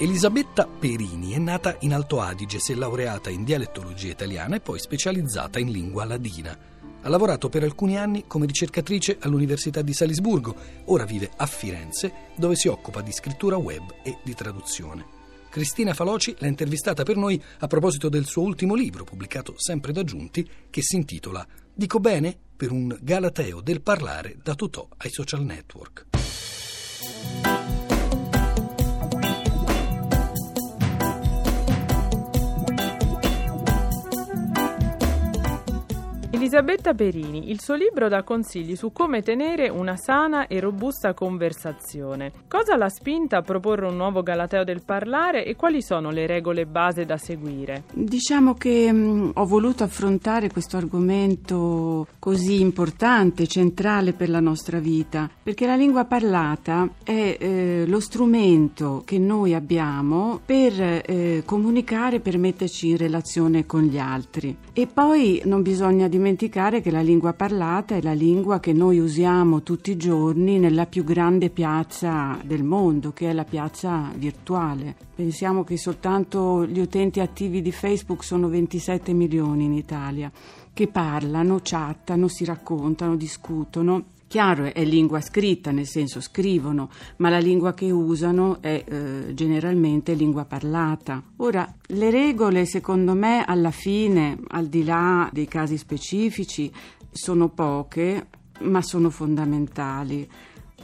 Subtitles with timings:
[0.00, 4.78] Elisabetta Perini è nata in Alto Adige, si è laureata in dialettologia italiana e poi
[4.78, 6.56] specializzata in lingua ladina.
[7.02, 12.54] Ha lavorato per alcuni anni come ricercatrice all'Università di Salisburgo, ora vive a Firenze, dove
[12.54, 15.04] si occupa di scrittura web e di traduzione.
[15.50, 20.04] Cristina Faloci l'ha intervistata per noi a proposito del suo ultimo libro, pubblicato sempre da
[20.04, 21.44] Giunti, che si intitola
[21.74, 26.06] Dico bene per un galateo del parlare da Totò ai social network.
[36.48, 42.32] Elisabetta Perini, il suo libro dà consigli su come tenere una sana e robusta conversazione.
[42.48, 46.64] Cosa l'ha spinta a proporre un nuovo Galateo del parlare e quali sono le regole
[46.64, 47.82] base da seguire?
[47.92, 54.78] Diciamo che mh, mm, ho voluto affrontare questo argomento così importante, centrale per la nostra
[54.78, 62.20] vita, perché la lingua parlata è eh, lo strumento che noi abbiamo per eh, comunicare,
[62.20, 64.56] per metterci in relazione con gli altri.
[64.72, 69.00] E poi non bisogna dimenticare dimenticare che la lingua parlata è la lingua che noi
[69.00, 74.94] usiamo tutti i giorni nella più grande piazza del mondo, che è la piazza virtuale.
[75.16, 80.30] Pensiamo che soltanto gli utenti attivi di Facebook sono 27 milioni in Italia,
[80.72, 87.38] che parlano, chattano, si raccontano, discutono Chiaro, è lingua scritta, nel senso scrivono, ma la
[87.38, 91.22] lingua che usano è eh, generalmente lingua parlata.
[91.36, 96.70] Ora, le regole, secondo me, alla fine, al di là dei casi specifici,
[97.10, 98.26] sono poche,
[98.60, 100.28] ma sono fondamentali.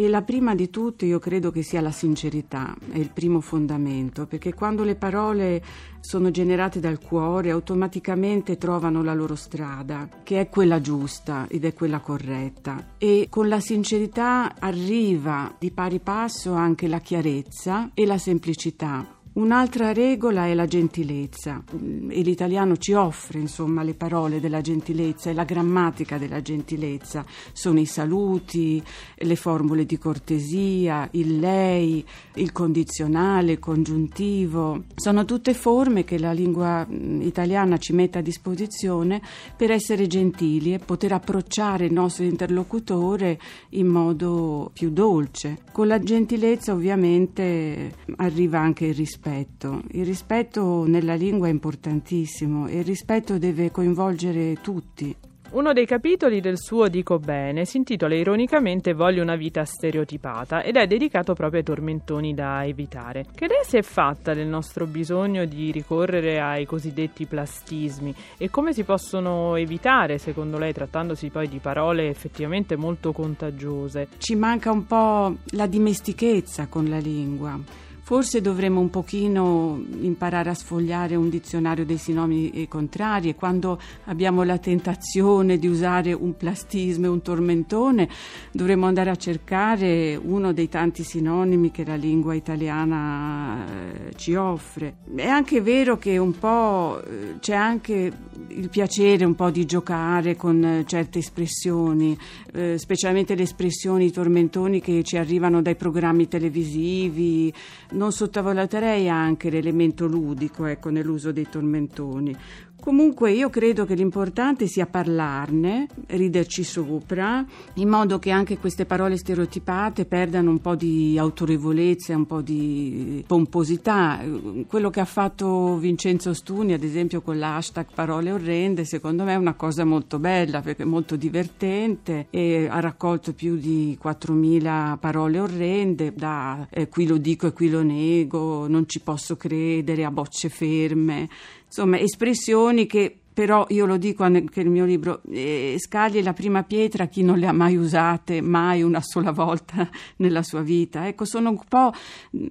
[0.00, 4.26] E la prima di tutte io credo che sia la sincerità, è il primo fondamento,
[4.26, 5.62] perché quando le parole
[6.00, 11.74] sono generate dal cuore automaticamente trovano la loro strada, che è quella giusta ed è
[11.74, 12.94] quella corretta.
[12.96, 19.92] E con la sincerità arriva di pari passo anche la chiarezza e la semplicità Un'altra
[19.92, 21.62] regola è la gentilezza.
[22.08, 27.78] E l'italiano ci offre insomma le parole della gentilezza e la grammatica della gentilezza, sono
[27.78, 28.82] i saluti,
[29.14, 32.04] le formule di cortesia, il lei,
[32.34, 39.22] il condizionale, il congiuntivo, sono tutte forme che la lingua italiana ci mette a disposizione
[39.56, 43.38] per essere gentili e poter approcciare il nostro interlocutore
[43.70, 45.58] in modo più dolce.
[45.70, 49.82] Con la gentilezza ovviamente arriva anche il rispetto rispetto.
[49.90, 55.14] Il rispetto nella lingua è importantissimo e il rispetto deve coinvolgere tutti.
[55.50, 60.76] Uno dei capitoli del suo Dico Bene si intitola ironicamente Voglio una vita stereotipata ed
[60.76, 63.26] è dedicato proprio ai tormentoni da evitare.
[63.34, 68.72] Che idea si è fatta del nostro bisogno di ricorrere ai cosiddetti plastismi e come
[68.72, 74.06] si possono evitare, secondo lei, trattandosi poi di parole effettivamente molto contagiose?
[74.18, 80.54] Ci manca un po' la dimestichezza con la lingua Forse dovremmo un pochino imparare a
[80.54, 87.06] sfogliare un dizionario dei sinonimi contrari e quando abbiamo la tentazione di usare un plastismo
[87.06, 88.08] e un tormentone
[88.50, 94.96] dovremmo andare a cercare uno dei tanti sinonimi che la lingua italiana eh, ci offre.
[95.14, 98.12] È anche vero che un po' eh, c'è anche
[98.50, 102.16] il piacere un po' di giocare con eh, certe espressioni,
[102.52, 107.52] eh, specialmente le espressioni tormentoni che ci arrivano dai programmi televisivi
[107.92, 112.36] non sottovaluterei anche l'elemento ludico ecco, nell'uso dei tormentoni.
[112.80, 117.44] Comunque io credo che l'importante sia parlarne, riderci sopra,
[117.74, 123.22] in modo che anche queste parole stereotipate perdano un po' di autorevolezza, un po' di
[123.26, 124.24] pomposità.
[124.66, 129.36] Quello che ha fatto Vincenzo Stuni, ad esempio, con l'hashtag parole orrende, secondo me è
[129.36, 135.38] una cosa molto bella, perché è molto divertente e ha raccolto più di 4.000 parole
[135.38, 140.10] orrende, da eh, qui lo dico e qui lo nego, non ci posso credere, a
[140.10, 141.28] bocce ferme.
[141.66, 146.62] Insomma espressioni che però io lo dico anche nel mio libro, eh, scagli la prima
[146.64, 151.06] pietra a chi non le ha mai usate, mai una sola volta nella sua vita.
[151.06, 151.92] Ecco, sono un po'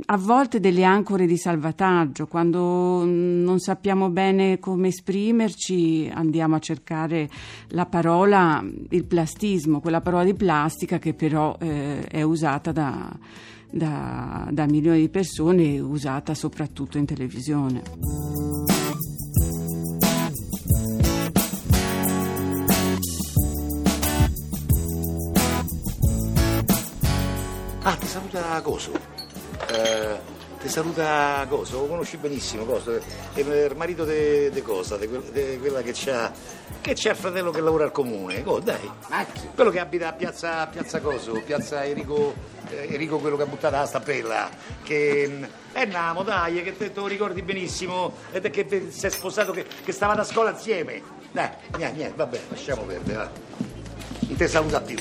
[0.05, 7.29] a volte delle ancore di salvataggio, quando non sappiamo bene come esprimerci andiamo a cercare
[7.69, 13.11] la parola, il plastismo, quella parola di plastica che però eh, è usata da,
[13.69, 18.58] da, da milioni di persone e usata soprattutto in televisione.
[27.83, 28.91] Ah, ti saluta Coso.
[29.71, 35.81] Eh, Ti saluta Coso, lo conosci benissimo Coso, è il marito di Cosa, di quella
[35.81, 36.29] che c'ha,
[36.81, 38.41] che c'ha il fratello che lavora al comune.
[38.45, 38.91] Oh, dai.
[39.07, 39.49] Macchi.
[39.55, 42.33] Quello che abita a piazza, piazza Coso, piazza Enrico,
[42.69, 44.49] eh, Enrico quello che ha buttato la stappella.
[44.83, 49.53] Che è Namo, dai, che te, te lo ricordi benissimo, ed è che sei sposato,
[49.53, 51.01] che, che stavate a scuola insieme.
[51.31, 53.29] Dai, niente, niente, vabbè, lasciamo perdere, va.
[54.27, 54.97] Non ti saluta più.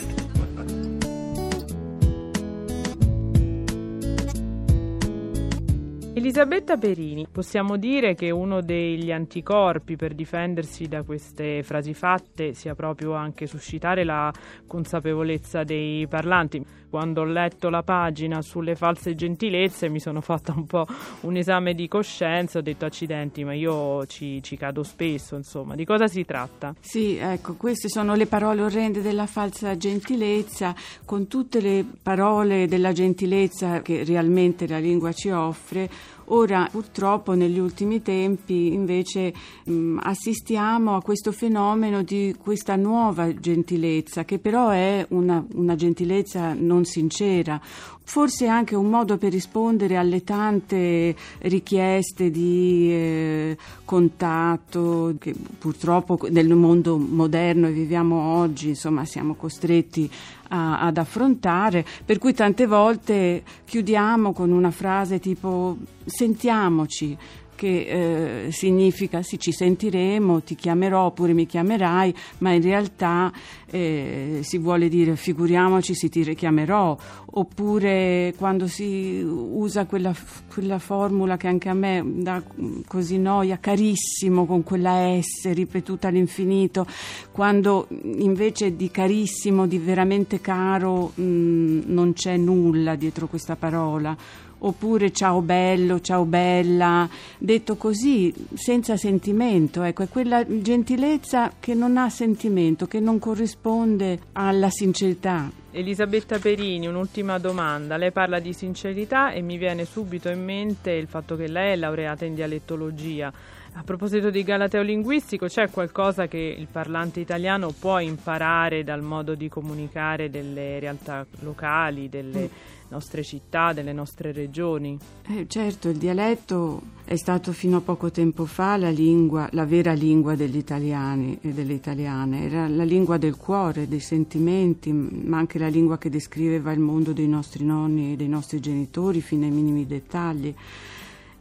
[6.19, 12.75] Elisabetta Perini, possiamo dire che uno degli anticorpi per difendersi da queste frasi fatte sia
[12.75, 14.33] proprio anche suscitare la
[14.67, 16.61] consapevolezza dei parlanti.
[16.91, 20.87] Quando ho letto la pagina sulle false gentilezze mi sono fatta un po'
[21.21, 25.85] un esame di coscienza, ho detto accidenti, ma io ci, ci cado spesso, insomma, di
[25.85, 26.75] cosa si tratta?
[26.81, 30.75] Sì, ecco, queste sono le parole orrende della falsa gentilezza,
[31.05, 35.89] con tutte le parole della gentilezza che realmente la lingua ci offre
[36.31, 39.33] Ora, purtroppo, negli ultimi tempi, invece,
[39.65, 46.53] mh, assistiamo a questo fenomeno di questa nuova gentilezza, che però è una, una gentilezza
[46.53, 47.61] non sincera,
[48.09, 56.49] forse anche un modo per rispondere alle tante richieste di eh, contatto che purtroppo nel
[56.55, 60.11] mondo moderno viviamo oggi, insomma, siamo costretti
[60.49, 65.77] a, ad affrontare, per cui tante volte chiudiamo con una frase tipo
[66.07, 67.15] sentiamoci,
[67.59, 73.33] che eh, significa sì ci sentiremo, ti chiamerò oppure mi chiamerai, ma in realtà
[73.69, 76.97] eh, si vuole dire figuriamoci se ti richiamerò,
[77.33, 80.15] oppure quando si usa quella,
[80.53, 82.41] quella formula che anche a me dà
[82.87, 86.87] così noia, carissimo con quella S ripetuta all'infinito,
[87.33, 94.17] quando invece di carissimo, di veramente caro mh, mm, non c'è nulla dietro questa parola
[94.59, 97.09] oppure ciao bello, ciao bella,
[97.39, 104.21] detto così, senza sentimento, ecco, è quella gentilezza che non ha sentimento, che non corrisponde
[104.33, 105.51] alla sincerità.
[105.71, 107.97] Elisabetta Perini, un'ultima domanda.
[107.97, 111.77] Lei parla di sincerità e mi viene subito in mente il fatto che lei è
[111.77, 113.33] laureata in dialettologia.
[113.79, 119.37] A proposito di galateo linguistico, c'è qualcosa che il parlante italiano può imparare dal modo
[119.37, 124.99] di comunicare delle realtà locali, delle mm nostre città, delle nostre regioni.
[125.27, 129.93] Eh, certo, il dialetto è stato fino a poco tempo fa la lingua, la vera
[129.93, 135.59] lingua degli italiani e delle italiane, era la lingua del cuore, dei sentimenti, ma anche
[135.59, 139.51] la lingua che descriveva il mondo dei nostri nonni e dei nostri genitori fino ai
[139.51, 140.55] minimi dettagli.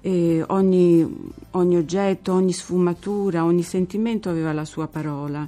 [0.02, 5.48] Ogni, ogni oggetto, ogni sfumatura, ogni sentimento aveva la sua parola.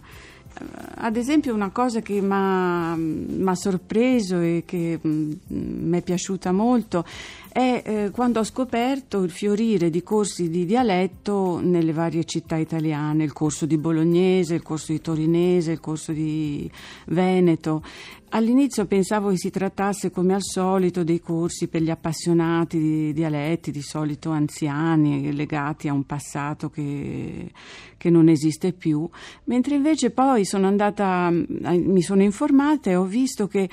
[0.96, 7.06] Ad esempio una cosa che mi ha sorpreso e che mi è piaciuta molto
[7.52, 13.24] è eh, quando ho scoperto il fiorire di corsi di dialetto nelle varie città italiane,
[13.24, 16.70] il corso di bolognese, il corso di torinese, il corso di
[17.08, 17.84] veneto.
[18.32, 23.72] All'inizio pensavo che si trattasse come al solito dei corsi per gli appassionati di dialetti,
[23.72, 27.50] di solito anziani, legati a un passato che,
[27.98, 29.10] che non esiste più,
[29.46, 33.68] mentre invece poi sono andata, mi sono informata e ho visto che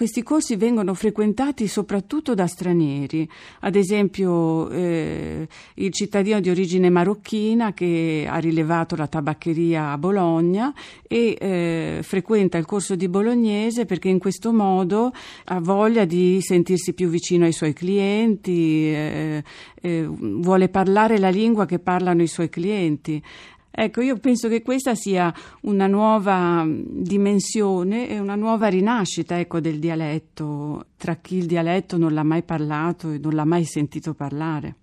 [0.00, 3.28] questi corsi vengono frequentati soprattutto da stranieri,
[3.60, 10.72] ad esempio eh, il cittadino di origine marocchina che ha rilevato la tabaccheria a Bologna
[11.06, 15.12] e eh, frequenta il corso di bolognese perché in questo modo
[15.44, 19.44] ha voglia di sentirsi più vicino ai suoi clienti, eh,
[19.82, 23.22] eh vuole parlare la lingua che parlano i suoi clienti.
[23.70, 29.78] Ecco, io penso che questa sia una nuova dimensione e una nuova rinascita ecco, del
[29.78, 34.74] dialetto tra chi il dialetto non l'ha mai parlato e non l'ha mai sentito parlare.